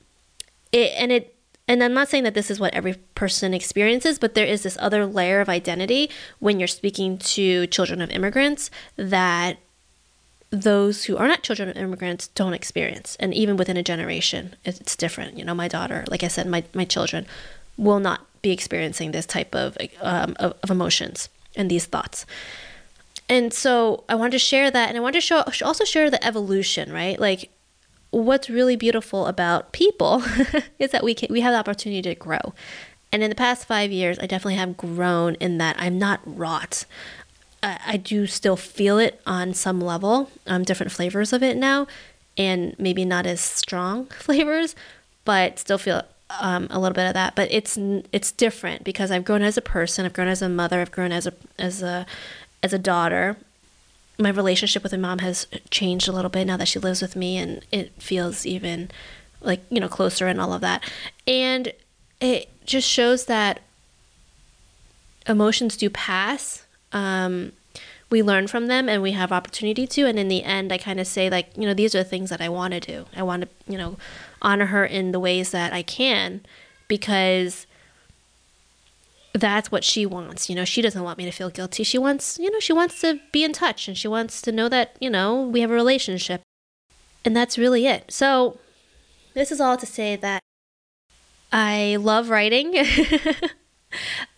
it, 0.72 0.92
and 0.98 1.12
it, 1.12 1.36
and 1.68 1.84
I'm 1.84 1.94
not 1.94 2.10
saying 2.10 2.24
that 2.24 2.34
this 2.34 2.50
is 2.50 2.60
what 2.60 2.74
every 2.74 2.96
person 3.16 3.54
experiences, 3.54 4.18
but 4.18 4.34
there 4.34 4.46
is 4.46 4.64
this 4.64 4.78
other 4.80 5.06
layer 5.06 5.40
of 5.40 5.50
identity 5.50 6.10
when 6.40 6.60
you're 6.60 6.68
speaking 6.68 7.18
to 7.20 7.68
children 7.68 8.02
of 8.02 8.10
immigrants 8.10 8.72
that 8.96 9.58
those 10.52 11.06
who 11.06 11.18
are 11.18 11.28
not 11.28 11.44
children 11.44 11.70
of 11.70 11.78
immigrants 11.78 12.28
don't 12.30 12.54
experience. 12.54 13.16
And 13.20 13.34
even 13.34 13.58
within 13.58 13.78
a 13.78 13.84
generation, 13.84 14.56
it's 14.66 14.96
different. 14.96 15.38
You 15.38 15.46
know, 15.46 15.54
my 15.54 15.68
daughter, 15.68 16.06
like 16.10 16.24
I 16.24 16.28
said, 16.28 16.48
my, 16.48 16.64
my 16.74 16.86
children 16.86 17.26
will 17.78 18.00
not 18.00 18.26
be 18.42 18.52
experiencing 18.52 19.12
this 19.12 19.26
type 19.26 19.54
of, 19.54 19.78
um, 20.02 20.36
of, 20.40 20.58
of 20.64 20.72
emotions 20.72 21.30
and 21.56 21.70
these 21.70 21.86
thoughts. 21.86 22.26
And 23.28 23.54
so 23.54 24.04
I 24.10 24.16
wanted 24.16 24.32
to 24.32 24.40
share 24.40 24.72
that, 24.72 24.90
and 24.90 24.98
I 24.98 25.02
wanted 25.02 25.22
to 25.22 25.22
show 25.22 25.44
also 25.64 25.86
share 25.86 26.10
the 26.10 26.24
evolution, 26.26 26.92
right? 26.92 27.20
Like 27.20 27.52
what's 28.10 28.50
really 28.50 28.76
beautiful 28.76 29.28
about 29.28 29.72
people 29.72 30.24
is 30.80 30.90
that 30.92 31.04
we 31.04 31.14
can 31.14 31.32
we 31.32 31.42
have 31.42 31.54
the 31.54 31.60
opportunity 31.60 32.02
to 32.02 32.16
grow. 32.16 32.40
And 33.12 33.24
in 33.24 33.30
the 33.30 33.36
past 33.36 33.66
five 33.66 33.92
years, 33.92 34.20
I 34.20 34.28
definitely 34.28 34.56
have 34.56 34.78
grown 34.78 35.36
in 35.36 35.58
that 35.60 35.76
I'm 35.80 35.98
not 35.98 36.22
rot. 36.26 36.86
I, 37.62 37.80
I 37.86 37.98
do 37.98 38.28
still 38.28 38.56
feel 38.56 39.00
it 39.00 39.22
on 39.26 39.54
some 39.54 39.82
level, 39.82 40.30
um, 40.48 40.64
different 40.64 40.92
flavors 40.92 41.34
of 41.34 41.44
it 41.44 41.58
now, 41.58 41.88
and 42.38 42.76
maybe 42.80 43.06
not 43.06 43.26
as 43.26 43.42
strong 43.42 44.06
flavors, 44.20 44.76
but 45.26 45.60
still 45.60 45.78
feel 45.78 46.04
um, 46.40 46.68
a 46.70 46.80
little 46.80 46.94
bit 46.94 47.08
of 47.08 47.14
that, 47.16 47.36
but 47.36 47.52
it's 47.52 47.78
it's 48.12 48.32
different 48.32 48.84
because 48.84 49.10
I've 49.12 49.26
grown 49.26 49.42
as 49.42 49.58
a 49.58 49.62
person, 49.62 50.06
I've 50.06 50.14
grown 50.14 50.28
as 50.28 50.42
a 50.42 50.50
mother, 50.50 50.80
I've 50.80 50.92
grown 50.92 51.12
as 51.12 51.26
a 51.26 51.34
as 51.58 51.82
a 51.82 52.06
as 52.62 52.74
a 52.74 52.80
daughter. 52.80 53.38
My 54.18 54.30
relationship 54.30 54.84
with 54.84 54.92
my 54.92 54.98
mom 54.98 55.20
has 55.20 55.48
changed 55.70 56.08
a 56.08 56.12
little 56.12 56.30
bit 56.30 56.46
now 56.46 56.58
that 56.58 56.68
she 56.68 56.78
lives 56.78 57.02
with 57.02 57.16
me, 57.16 57.38
and 57.38 57.66
it 57.72 57.92
feels 57.98 58.46
even 58.46 58.92
like 59.42 59.62
you 59.70 59.80
know 59.80 59.88
closer 59.88 60.28
and 60.28 60.40
all 60.40 60.54
of 60.54 60.62
that, 60.62 60.84
and 61.26 61.74
it 62.22 62.50
just 62.66 62.88
shows 62.88 63.26
that 63.26 63.62
emotions 65.28 65.78
do 65.78 65.90
pass. 65.90 66.66
Um, 66.92 67.54
we 68.10 68.24
learn 68.24 68.48
from 68.48 68.68
them 68.68 68.90
and 68.90 69.04
we 69.04 69.12
have 69.12 69.32
opportunity 69.32 69.86
to. 69.88 70.08
And 70.08 70.18
in 70.18 70.28
the 70.28 70.44
end 70.44 70.72
i 70.72 70.78
kind 70.78 71.00
of 71.00 71.08
say 71.08 71.30
like 71.30 71.50
you 71.56 71.66
know 71.66 71.74
these 71.74 71.94
are 71.94 72.00
the 72.00 72.10
things 72.10 72.30
that 72.30 72.42
i 72.42 72.50
want 72.50 72.74
to 72.74 72.80
do. 72.80 73.06
I 73.16 73.24
want 73.24 73.44
to 73.44 73.50
you 73.72 73.78
know 73.78 73.98
honor 74.42 74.68
her 74.68 74.86
in 74.86 75.12
the 75.12 75.20
ways 75.20 75.52
that 75.52 75.74
i 75.74 75.82
can 75.82 76.42
because 76.88 77.68
that's 79.34 79.72
what 79.72 79.84
she 79.84 80.06
wants. 80.06 80.50
You 80.50 80.56
know 80.56 80.66
she 80.66 80.82
doesn't 80.82 81.04
want 81.04 81.18
me 81.18 81.26
to 81.26 81.32
feel 81.32 81.50
guilty. 81.50 81.84
She 81.84 81.98
wants 81.98 82.40
you 82.40 82.52
know 82.52 82.60
she 82.60 82.74
wants 82.74 83.00
to 83.02 83.20
be 83.32 83.44
in 83.44 83.54
touch 83.54 83.88
and 83.88 83.98
she 83.98 84.08
wants 84.08 84.42
to 84.42 84.52
know 84.52 84.70
that 84.70 84.96
you 85.00 85.10
know 85.10 85.42
we 85.42 85.62
have 85.62 85.72
a 85.72 85.76
relationship. 85.76 86.42
And 87.24 87.36
that's 87.36 87.58
really 87.58 87.86
it. 87.86 88.12
So 88.12 88.58
this 89.34 89.52
is 89.52 89.62
all 89.62 89.78
to 89.78 89.86
say 89.86 90.16
that 90.16 90.42
i 91.52 91.98
love 92.00 92.30
writing 92.30 92.74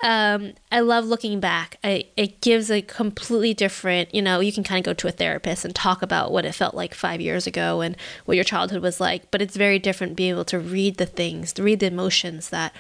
um, 0.01 0.53
I 0.72 0.79
love 0.79 1.05
looking 1.05 1.39
back. 1.39 1.77
I, 1.84 2.05
it 2.15 2.41
gives 2.41 2.72
a 2.72 2.81
completely 2.81 3.53
different, 3.53 4.13
you 4.13 4.22
know, 4.22 4.39
you 4.39 4.53
can 4.53 4.63
kind 4.63 4.79
of 4.79 4.86
go 4.86 4.93
to 4.93 5.08
a 5.08 5.12
therapist 5.12 5.65
and 5.65 5.75
talk 5.75 6.01
about 6.01 6.31
what 6.31 6.46
it 6.46 6.55
felt 6.55 6.74
like 6.74 6.93
five 6.93 7.22
years 7.22 7.46
ago 7.48 7.81
and 7.81 7.98
what 8.25 8.36
your 8.36 8.43
childhood 8.43 8.81
was 8.81 9.00
like, 9.00 9.29
but 9.31 9.41
it's 9.41 9.55
very 9.55 9.79
different 9.79 10.15
being 10.15 10.31
able 10.31 10.46
to 10.46 10.60
read 10.60 10.98
the 10.98 11.05
things, 11.05 11.53
to 11.53 11.63
read 11.63 11.79
the 11.79 11.88
emotions 11.88 12.50
that, 12.50 12.74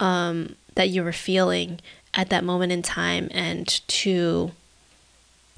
um, 0.00 0.56
that 0.74 0.88
you 0.88 1.04
were 1.04 1.12
feeling 1.12 1.80
at 2.14 2.30
that 2.30 2.44
moment 2.44 2.72
in 2.72 2.82
time 2.82 3.28
and 3.32 3.86
to 3.88 4.50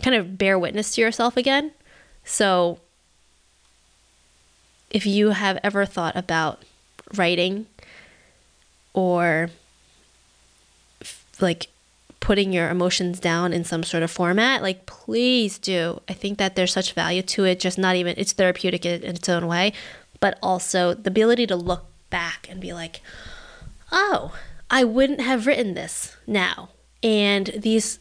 kind 0.02 0.16
of 0.16 0.36
bear 0.36 0.58
witness 0.58 0.94
to 0.94 1.00
yourself 1.00 1.36
again. 1.36 1.72
So 2.24 2.80
if 4.90 5.06
you 5.06 5.30
have 5.30 5.58
ever 5.62 5.86
thought 5.86 6.16
about 6.16 6.64
writing 7.14 7.66
or 8.92 9.50
like 11.42 11.68
putting 12.20 12.52
your 12.52 12.68
emotions 12.68 13.18
down 13.18 13.52
in 13.52 13.64
some 13.64 13.82
sort 13.82 14.02
of 14.02 14.10
format, 14.10 14.62
like 14.62 14.86
please 14.86 15.58
do. 15.58 16.00
I 16.08 16.12
think 16.12 16.38
that 16.38 16.54
there's 16.54 16.72
such 16.72 16.92
value 16.92 17.22
to 17.22 17.44
it, 17.44 17.60
just 17.60 17.78
not 17.78 17.96
even 17.96 18.14
it's 18.16 18.32
therapeutic 18.32 18.84
in, 18.84 19.02
its 19.02 19.28
own 19.28 19.46
way, 19.46 19.72
but 20.20 20.38
also 20.42 20.94
the 20.94 21.10
ability 21.10 21.46
to 21.46 21.56
look 21.56 21.86
back 22.10 22.46
and 22.50 22.60
be 22.60 22.72
like, 22.72 23.00
"Oh, 23.90 24.34
I 24.70 24.84
wouldn't 24.84 25.20
have 25.20 25.46
written 25.46 25.74
this 25.74 26.16
now." 26.26 26.68
And 27.02 27.46
these 27.56 27.98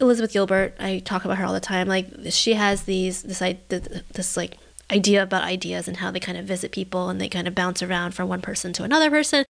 Elizabeth 0.00 0.32
Gilbert, 0.32 0.76
I 0.78 1.00
talk 1.00 1.24
about 1.24 1.38
her 1.38 1.44
all 1.44 1.52
the 1.52 1.60
time. 1.60 1.88
Like 1.88 2.06
she 2.30 2.54
has 2.54 2.84
these 2.84 3.22
this 3.22 3.40
this 4.12 4.36
like 4.36 4.58
idea 4.90 5.22
about 5.22 5.42
ideas 5.42 5.88
and 5.88 5.96
how 5.96 6.10
they 6.10 6.20
kind 6.20 6.38
of 6.38 6.44
visit 6.44 6.70
people 6.70 7.08
and 7.08 7.20
they 7.20 7.28
kind 7.28 7.48
of 7.48 7.54
bounce 7.54 7.82
around 7.82 8.12
from 8.12 8.28
one 8.28 8.42
person 8.42 8.72
to 8.74 8.84
another 8.84 9.10
person 9.10 9.44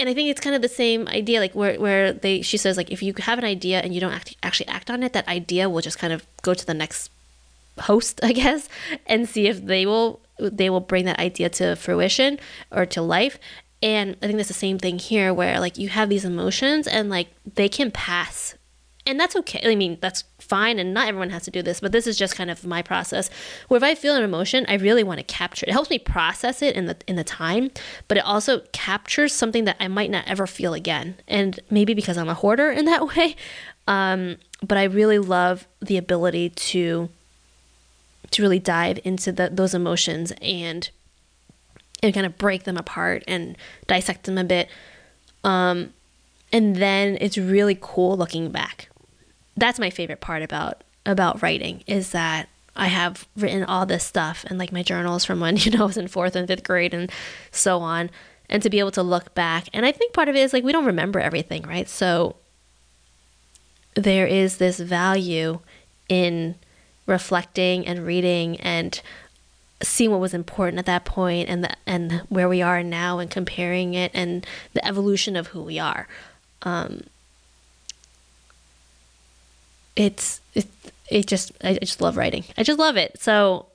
and 0.00 0.08
I 0.08 0.14
think 0.14 0.30
it's 0.30 0.40
kind 0.40 0.56
of 0.56 0.62
the 0.62 0.68
same 0.68 1.06
idea, 1.08 1.40
like 1.40 1.54
where 1.54 1.78
where 1.78 2.12
they 2.12 2.40
she 2.40 2.56
says 2.56 2.76
like 2.76 2.90
if 2.90 3.02
you 3.02 3.12
have 3.18 3.38
an 3.38 3.44
idea 3.44 3.80
and 3.80 3.94
you 3.94 4.00
don't 4.00 4.12
act, 4.12 4.34
actually 4.42 4.68
act 4.68 4.90
on 4.90 5.02
it, 5.02 5.12
that 5.12 5.28
idea 5.28 5.68
will 5.68 5.82
just 5.82 5.98
kind 5.98 6.12
of 6.12 6.26
go 6.42 6.54
to 6.54 6.66
the 6.66 6.74
next 6.74 7.10
host, 7.78 8.18
I 8.24 8.32
guess, 8.32 8.68
and 9.06 9.28
see 9.28 9.46
if 9.46 9.64
they 9.64 9.84
will 9.84 10.20
they 10.38 10.70
will 10.70 10.80
bring 10.80 11.04
that 11.04 11.18
idea 11.18 11.50
to 11.50 11.76
fruition 11.76 12.38
or 12.72 12.86
to 12.86 13.02
life. 13.02 13.38
And 13.82 14.16
I 14.22 14.26
think 14.26 14.38
that's 14.38 14.48
the 14.48 14.54
same 14.54 14.78
thing 14.78 14.98
here, 14.98 15.32
where 15.34 15.60
like 15.60 15.76
you 15.78 15.90
have 15.90 16.08
these 16.08 16.24
emotions 16.24 16.86
and 16.86 17.10
like 17.10 17.28
they 17.54 17.68
can 17.68 17.90
pass, 17.90 18.54
and 19.06 19.20
that's 19.20 19.36
okay. 19.36 19.60
I 19.70 19.74
mean, 19.74 19.98
that's 20.00 20.24
fine 20.50 20.78
and 20.78 20.92
not 20.92 21.08
everyone 21.08 21.30
has 21.30 21.44
to 21.44 21.50
do 21.50 21.62
this 21.62 21.80
but 21.80 21.92
this 21.92 22.06
is 22.06 22.18
just 22.18 22.34
kind 22.34 22.50
of 22.50 22.66
my 22.66 22.82
process. 22.82 23.30
Where 23.68 23.78
if 23.78 23.84
i 23.84 23.94
feel 23.94 24.16
an 24.16 24.24
emotion 24.24 24.66
i 24.68 24.74
really 24.74 25.04
want 25.04 25.18
to 25.18 25.24
capture 25.24 25.64
it. 25.64 25.70
It 25.70 25.72
helps 25.72 25.90
me 25.90 25.98
process 25.98 26.60
it 26.60 26.74
in 26.74 26.86
the 26.86 26.96
in 27.06 27.16
the 27.16 27.24
time 27.24 27.70
but 28.08 28.18
it 28.18 28.24
also 28.24 28.60
captures 28.72 29.32
something 29.32 29.64
that 29.64 29.76
i 29.80 29.88
might 29.88 30.10
not 30.10 30.26
ever 30.26 30.46
feel 30.46 30.74
again. 30.74 31.14
And 31.28 31.58
maybe 31.70 31.94
because 31.94 32.18
i'm 32.18 32.28
a 32.28 32.34
hoarder 32.34 32.70
in 32.70 32.84
that 32.86 33.06
way 33.16 33.36
um, 33.86 34.36
but 34.62 34.76
i 34.76 34.84
really 34.84 35.18
love 35.18 35.66
the 35.80 35.96
ability 35.96 36.50
to 36.50 37.08
to 38.30 38.42
really 38.42 38.58
dive 38.58 38.98
into 39.04 39.32
the, 39.32 39.50
those 39.50 39.74
emotions 39.74 40.32
and 40.40 40.90
and 42.02 42.14
kind 42.14 42.26
of 42.26 42.38
break 42.38 42.64
them 42.64 42.76
apart 42.76 43.22
and 43.28 43.56
dissect 43.86 44.24
them 44.24 44.38
a 44.38 44.44
bit. 44.44 44.68
Um, 45.44 45.92
and 46.52 46.76
then 46.76 47.18
it's 47.20 47.36
really 47.36 47.76
cool 47.80 48.16
looking 48.16 48.50
back 48.50 48.89
that's 49.60 49.78
my 49.78 49.90
favorite 49.90 50.20
part 50.20 50.42
about 50.42 50.82
about 51.06 51.42
writing 51.42 51.82
is 51.86 52.10
that 52.10 52.48
I 52.76 52.86
have 52.86 53.26
written 53.36 53.64
all 53.64 53.86
this 53.86 54.04
stuff 54.04 54.44
and 54.48 54.58
like 54.58 54.72
my 54.72 54.82
journals 54.82 55.24
from 55.24 55.40
when 55.40 55.56
you 55.58 55.70
know 55.70 55.84
I 55.84 55.86
was 55.86 55.96
in 55.96 56.08
fourth 56.08 56.36
and 56.36 56.48
fifth 56.48 56.64
grade 56.64 56.94
and 56.94 57.10
so 57.50 57.80
on, 57.80 58.10
and 58.48 58.62
to 58.62 58.70
be 58.70 58.78
able 58.78 58.92
to 58.92 59.02
look 59.02 59.34
back. 59.34 59.68
And 59.72 59.86
I 59.86 59.92
think 59.92 60.12
part 60.12 60.28
of 60.28 60.36
it 60.36 60.40
is 60.40 60.52
like 60.52 60.64
we 60.64 60.72
don't 60.72 60.86
remember 60.86 61.20
everything, 61.20 61.62
right? 61.62 61.88
So 61.88 62.36
there 63.94 64.26
is 64.26 64.58
this 64.58 64.80
value 64.80 65.60
in 66.08 66.54
reflecting 67.06 67.86
and 67.86 68.06
reading 68.06 68.58
and 68.60 69.00
seeing 69.82 70.10
what 70.10 70.20
was 70.20 70.34
important 70.34 70.78
at 70.78 70.86
that 70.86 71.04
point 71.04 71.48
and 71.48 71.64
the, 71.64 71.74
and 71.86 72.12
where 72.28 72.48
we 72.48 72.62
are 72.62 72.82
now 72.82 73.18
and 73.18 73.30
comparing 73.30 73.94
it 73.94 74.10
and 74.14 74.46
the 74.74 74.86
evolution 74.86 75.36
of 75.36 75.48
who 75.48 75.62
we 75.62 75.78
are. 75.78 76.06
Um, 76.62 77.04
it's 80.00 80.40
it, 80.54 80.66
it 81.10 81.26
just 81.26 81.52
I 81.62 81.74
just 81.74 82.00
love 82.00 82.16
writing. 82.16 82.44
I 82.56 82.62
just 82.62 82.78
love 82.78 82.96
it. 82.96 83.20
So 83.20 83.66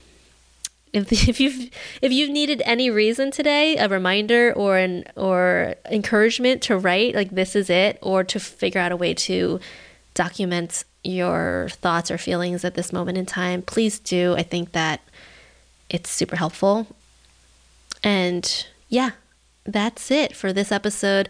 if 0.92 1.12
if 1.28 1.40
you've 1.40 1.70
if 2.02 2.12
you've 2.12 2.30
needed 2.30 2.62
any 2.64 2.90
reason 2.90 3.30
today, 3.30 3.76
a 3.76 3.88
reminder 3.88 4.52
or 4.54 4.76
an 4.76 5.04
or 5.14 5.76
encouragement 5.90 6.62
to 6.62 6.76
write, 6.76 7.14
like 7.14 7.30
this 7.30 7.54
is 7.54 7.70
it, 7.70 7.98
or 8.02 8.24
to 8.24 8.40
figure 8.40 8.80
out 8.80 8.92
a 8.92 8.96
way 8.96 9.14
to 9.14 9.60
document 10.14 10.84
your 11.04 11.68
thoughts 11.70 12.10
or 12.10 12.18
feelings 12.18 12.64
at 12.64 12.74
this 12.74 12.92
moment 12.92 13.16
in 13.16 13.26
time, 13.26 13.62
please 13.62 14.00
do. 14.00 14.34
I 14.36 14.42
think 14.42 14.72
that 14.72 15.00
it's 15.88 16.10
super 16.10 16.34
helpful. 16.34 16.88
And 18.02 18.66
yeah, 18.88 19.10
that's 19.64 20.10
it 20.10 20.34
for 20.34 20.52
this 20.52 20.72
episode. 20.72 21.28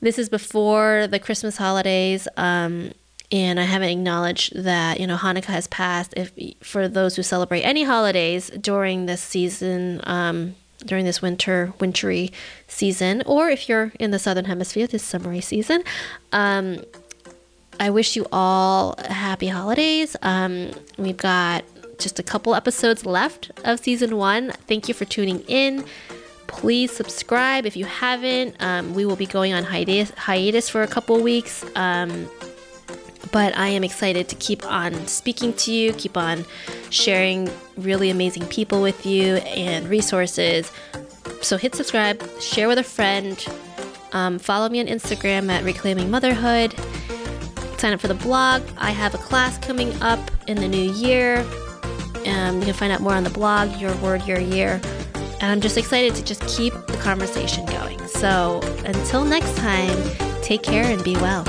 This 0.00 0.18
is 0.18 0.28
before 0.28 1.08
the 1.08 1.18
Christmas 1.18 1.56
holidays. 1.56 2.28
Um, 2.36 2.92
and 3.32 3.58
I 3.58 3.64
haven't 3.64 3.88
acknowledged 3.88 4.62
that 4.62 5.00
you 5.00 5.06
know 5.06 5.16
Hanukkah 5.16 5.46
has 5.46 5.66
passed. 5.66 6.12
If 6.16 6.32
for 6.60 6.86
those 6.86 7.16
who 7.16 7.22
celebrate 7.22 7.62
any 7.62 7.82
holidays 7.82 8.50
during 8.50 9.06
this 9.06 9.22
season, 9.22 10.02
um, 10.04 10.54
during 10.84 11.06
this 11.06 11.22
winter 11.22 11.72
wintry 11.80 12.30
season, 12.68 13.22
or 13.26 13.48
if 13.48 13.68
you're 13.68 13.92
in 13.98 14.10
the 14.10 14.18
southern 14.18 14.44
hemisphere, 14.44 14.86
this 14.86 15.02
summery 15.02 15.40
season, 15.40 15.82
um, 16.32 16.84
I 17.80 17.88
wish 17.90 18.14
you 18.14 18.26
all 18.30 18.94
happy 19.08 19.48
holidays. 19.48 20.14
Um, 20.22 20.70
we've 20.98 21.16
got 21.16 21.64
just 21.98 22.18
a 22.18 22.22
couple 22.22 22.54
episodes 22.54 23.06
left 23.06 23.50
of 23.64 23.80
season 23.80 24.16
one. 24.16 24.50
Thank 24.68 24.88
you 24.88 24.94
for 24.94 25.06
tuning 25.06 25.40
in. 25.48 25.84
Please 26.48 26.92
subscribe 26.92 27.64
if 27.64 27.76
you 27.76 27.86
haven't. 27.86 28.56
Um, 28.60 28.94
we 28.94 29.06
will 29.06 29.16
be 29.16 29.24
going 29.24 29.54
on 29.54 29.64
hiatus, 29.64 30.10
hiatus 30.10 30.68
for 30.68 30.82
a 30.82 30.86
couple 30.86 31.18
weeks. 31.22 31.64
Um, 31.74 32.28
but 33.30 33.56
I 33.56 33.68
am 33.68 33.84
excited 33.84 34.28
to 34.28 34.36
keep 34.36 34.64
on 34.66 35.06
speaking 35.06 35.52
to 35.54 35.72
you, 35.72 35.92
keep 35.92 36.16
on 36.16 36.44
sharing 36.90 37.50
really 37.76 38.10
amazing 38.10 38.46
people 38.46 38.82
with 38.82 39.06
you 39.06 39.36
and 39.36 39.88
resources. 39.88 40.72
So 41.40 41.56
hit 41.56 41.74
subscribe, 41.74 42.22
share 42.40 42.68
with 42.68 42.78
a 42.78 42.84
friend, 42.84 43.44
um, 44.12 44.38
follow 44.38 44.68
me 44.68 44.80
on 44.80 44.86
Instagram 44.86 45.50
at 45.50 45.64
Reclaiming 45.64 46.10
Motherhood, 46.10 46.74
sign 47.78 47.92
up 47.92 48.00
for 48.00 48.08
the 48.08 48.14
blog. 48.14 48.62
I 48.76 48.90
have 48.90 49.14
a 49.14 49.18
class 49.18 49.58
coming 49.58 49.92
up 50.02 50.20
in 50.46 50.56
the 50.56 50.68
new 50.68 50.92
year. 50.92 51.38
Um, 52.26 52.60
you 52.60 52.66
can 52.66 52.74
find 52.74 52.92
out 52.92 53.00
more 53.00 53.14
on 53.14 53.24
the 53.24 53.30
blog, 53.30 53.80
Your 53.80 53.94
Word, 53.96 54.24
Your 54.26 54.38
Year. 54.38 54.80
And 55.14 55.50
I'm 55.50 55.60
just 55.60 55.76
excited 55.76 56.14
to 56.14 56.24
just 56.24 56.46
keep 56.46 56.72
the 56.86 56.98
conversation 56.98 57.66
going. 57.66 57.98
So 58.06 58.60
until 58.84 59.24
next 59.24 59.56
time, 59.56 59.98
take 60.42 60.62
care 60.62 60.84
and 60.84 61.02
be 61.02 61.16
well. 61.16 61.44